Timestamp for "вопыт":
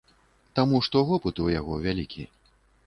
1.11-1.35